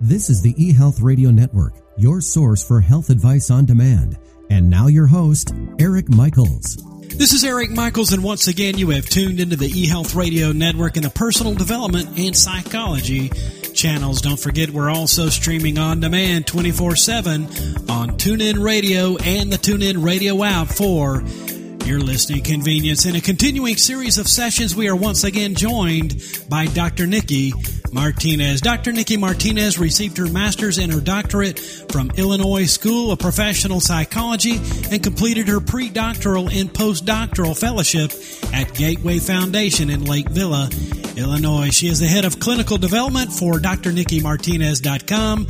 [0.00, 4.16] This is the eHealth Radio Network, your source for health advice on demand.
[4.48, 6.76] And now your host, Eric Michaels.
[7.08, 10.94] This is Eric Michaels, and once again, you have tuned into the eHealth Radio Network
[10.94, 13.30] and the personal development and psychology
[13.74, 14.20] channels.
[14.20, 17.46] Don't forget, we're also streaming on demand 24 7
[17.88, 21.24] on TuneIn Radio and the TuneIn Radio app for
[21.84, 23.04] your listening convenience.
[23.04, 27.08] In a continuing series of sessions, we are once again joined by Dr.
[27.08, 27.52] Nikki
[27.92, 28.60] Martinez.
[28.60, 28.92] Dr.
[28.92, 34.60] Nikki Martinez received her master's and her doctorate from Illinois School of Professional Psychology
[34.90, 38.12] and completed her pre-doctoral and postdoctoral fellowship
[38.54, 40.68] at Gateway Foundation in Lake Villa,
[41.16, 41.70] Illinois.
[41.70, 45.46] She is the head of clinical development for drnikkimartinez.com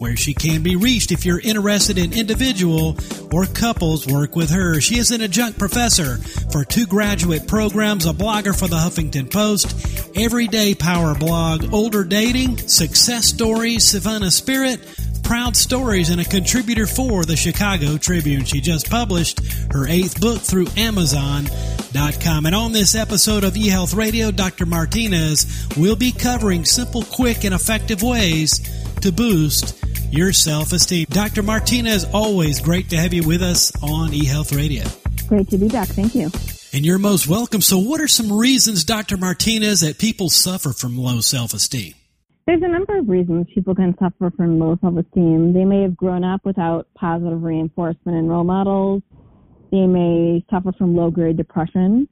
[0.00, 2.96] where she can be reached if you're interested in individual
[3.32, 4.80] or couples work with her.
[4.80, 6.16] She is an adjunct professor
[6.50, 12.56] for two graduate programs, a blogger for the Huffington Post, Everyday Power blog, Older Dating,
[12.56, 14.80] Success Stories, Savannah Spirit,
[15.22, 18.46] Proud Stories, and a contributor for the Chicago Tribune.
[18.46, 19.40] She just published
[19.70, 22.46] her eighth book through Amazon.com.
[22.46, 24.64] And on this episode of eHealth Radio, Dr.
[24.64, 28.60] Martinez will be covering simple, quick, and effective ways
[29.02, 29.79] to boost
[30.10, 31.06] your self esteem.
[31.10, 31.42] Dr.
[31.42, 34.84] Martinez, always great to have you with us on eHealth Radio.
[35.28, 35.88] Great to be back.
[35.88, 36.30] Thank you.
[36.72, 37.60] And you're most welcome.
[37.60, 39.16] So, what are some reasons, Dr.
[39.16, 41.94] Martinez, that people suffer from low self esteem?
[42.46, 45.52] There's a number of reasons people can suffer from low self esteem.
[45.52, 49.02] They may have grown up without positive reinforcement and role models.
[49.70, 52.08] They may suffer from low grade depression.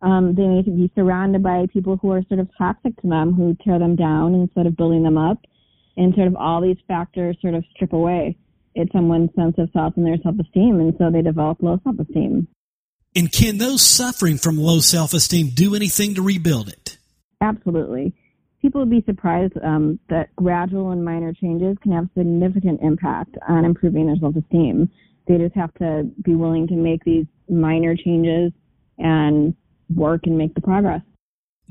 [0.00, 3.56] Um, they may be surrounded by people who are sort of toxic to them, who
[3.64, 5.38] tear them down instead of building them up
[5.96, 8.36] and sort of all these factors sort of strip away
[8.76, 12.48] at someone's sense of self and their self-esteem, and so they develop low self-esteem.
[13.14, 16.96] And can those suffering from low self-esteem do anything to rebuild it?
[17.42, 18.14] Absolutely.
[18.62, 23.64] People would be surprised um, that gradual and minor changes can have significant impact on
[23.64, 24.88] improving their self-esteem.
[25.26, 28.52] They just have to be willing to make these minor changes
[28.98, 29.54] and
[29.94, 31.02] work and make the progress.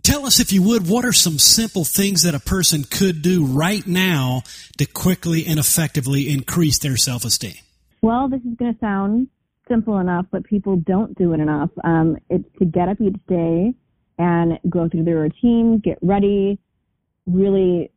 [0.03, 3.45] Tell us, if you would, what are some simple things that a person could do
[3.45, 4.41] right now
[4.77, 7.55] to quickly and effectively increase their self esteem?
[8.01, 9.27] Well, this is going to sound
[9.67, 11.69] simple enough, but people don't do it enough.
[11.83, 13.73] Um, it's to get up each day
[14.17, 16.59] and go through their routine, get ready.
[17.27, 17.91] Really,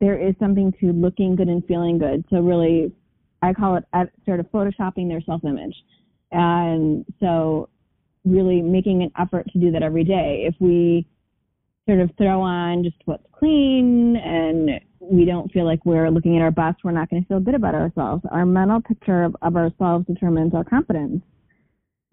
[0.00, 2.24] there is something to looking good and feeling good.
[2.28, 2.92] So, really,
[3.40, 3.84] I call it
[4.26, 5.76] sort of photoshopping their self image.
[6.32, 7.68] And so,
[8.24, 10.44] really making an effort to do that every day.
[10.46, 11.06] If we
[11.86, 16.42] sort of throw on just what's clean and we don't feel like we're looking at
[16.42, 18.22] our best, we're not going to feel good about ourselves.
[18.30, 21.22] Our mental picture of, of ourselves determines our confidence.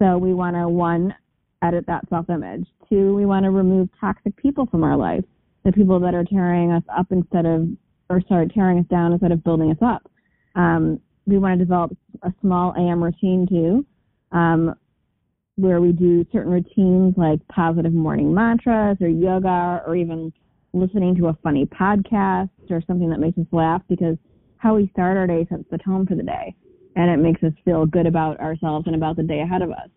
[0.00, 1.14] So we want to, one,
[1.62, 2.66] edit that self image.
[2.88, 5.24] Two, we want to remove toxic people from our life,
[5.64, 7.68] the people that are tearing us up instead of,
[8.10, 10.10] or sorry, tearing us down instead of building us up.
[10.54, 13.86] Um, we want to develop a small AM routine too.
[14.36, 14.74] Um,
[15.56, 20.32] where we do certain routines like positive morning mantras or yoga or even
[20.72, 24.16] listening to a funny podcast or something that makes us laugh because
[24.56, 26.54] how we start our day sets the tone for the day
[26.96, 29.88] and it makes us feel good about ourselves and about the day ahead of us.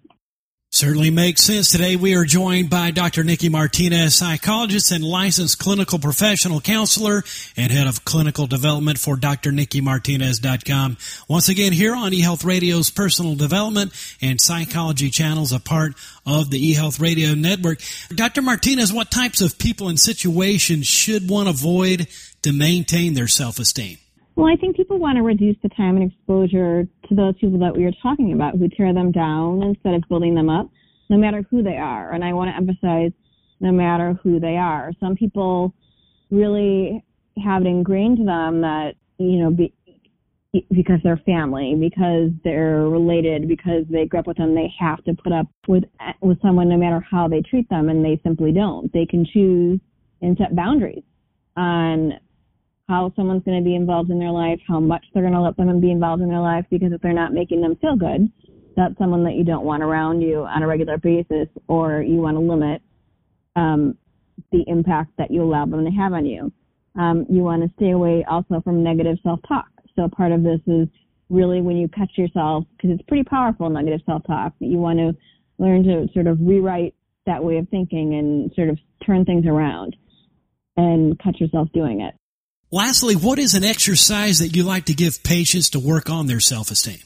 [0.76, 1.72] Certainly makes sense.
[1.72, 3.24] Today we are joined by Dr.
[3.24, 7.24] Nikki Martinez, psychologist and licensed clinical professional counselor
[7.56, 10.98] and head of clinical development for drnikkimartinez.com.
[11.30, 15.94] Once again, here on eHealth Radio's personal development and psychology channels, a part
[16.26, 17.80] of the eHealth Radio network.
[18.14, 18.42] Dr.
[18.42, 22.10] Martinez, what types of people and situations should one avoid
[22.42, 23.98] to maintain their self-esteem?
[24.36, 27.76] Well, I think people want to reduce the time and exposure to those people that
[27.76, 30.70] we are talking about who tear them down instead of building them up,
[31.10, 32.12] no matter who they are.
[32.12, 33.12] And I want to emphasize
[33.62, 34.92] no matter who they are.
[35.00, 35.74] Some people
[36.32, 37.04] really
[37.44, 39.74] have it ingrained to them that, you know, be,
[40.70, 45.14] because they're family, because they're related, because they grew up with them, they have to
[45.14, 45.84] put up with
[46.22, 48.92] with someone no matter how they treat them, and they simply don't.
[48.94, 49.80] They can choose
[50.22, 51.04] and set boundaries
[51.58, 52.14] on
[52.88, 55.58] how someone's going to be involved in their life, how much they're going to let
[55.58, 58.32] them be involved in their life, because if they're not making them feel good,
[58.76, 62.36] that's someone that you don't want around you on a regular basis, or you want
[62.36, 62.82] to limit
[63.56, 63.98] um,
[64.52, 66.52] the impact that you allow them to have on you.
[67.00, 69.68] Um, you want to stay away also from negative self-talk.
[69.96, 70.88] So part of this is
[71.30, 75.16] really when you catch yourself, because it's pretty powerful, negative self-talk, that you want to
[75.58, 76.94] learn to sort of rewrite
[77.26, 79.96] that way of thinking and sort of turn things around
[80.78, 82.14] and catch yourself doing it.
[82.72, 86.40] Lastly, what is an exercise that you like to give patients to work on their
[86.40, 87.00] self-esteem?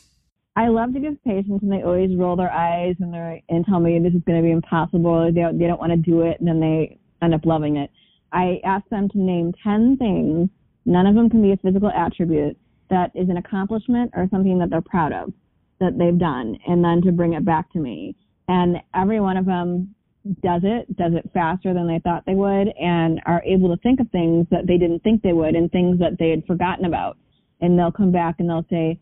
[0.56, 3.80] I love to give patients, and they always roll their eyes and they and tell
[3.80, 5.32] me this is going to be impossible.
[5.32, 7.90] They don't, they don't want to do it, and then they end up loving it.
[8.32, 10.50] I ask them to name ten things
[10.90, 12.58] None of them can be a physical attribute
[12.90, 15.32] that is an accomplishment or something that they're proud of
[15.80, 18.16] that they've done, and then to bring it back to me.
[18.48, 19.94] And every one of them
[20.42, 24.00] does it, does it faster than they thought they would, and are able to think
[24.00, 27.18] of things that they didn't think they would and things that they had forgotten about.
[27.62, 29.00] And they'll come back and they'll say,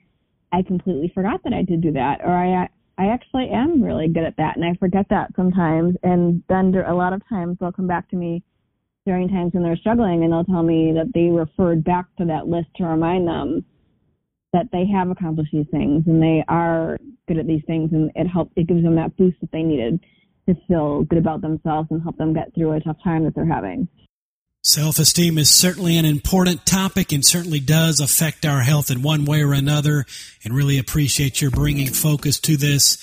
[0.51, 2.69] I completely forgot that I did do that, or I
[2.99, 5.95] I actually am really good at that, and I forget that sometimes.
[6.01, 8.43] And then a lot of times they'll come back to me
[9.05, 12.47] during times when they're struggling, and they'll tell me that they referred back to that
[12.47, 13.63] list to remind them
[14.53, 16.97] that they have accomplished these things and they are
[17.27, 18.51] good at these things, and it helps.
[18.55, 19.99] It gives them that boost that they needed
[20.47, 23.45] to feel good about themselves and help them get through a tough time that they're
[23.45, 23.87] having.
[24.63, 29.23] Self esteem is certainly an important topic and certainly does affect our health in one
[29.23, 30.05] way or another.
[30.43, 32.97] And really appreciate your bringing focus to this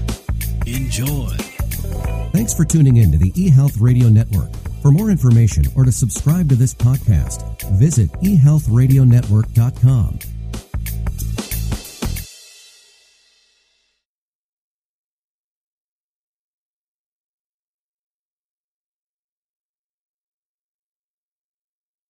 [0.66, 1.53] enjoy.
[2.34, 4.50] Thanks for tuning in to the eHealth Radio Network.
[4.82, 10.18] For more information or to subscribe to this podcast, visit ehealthradionetwork.com